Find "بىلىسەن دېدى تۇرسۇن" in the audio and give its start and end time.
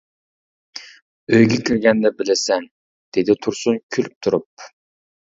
2.21-3.77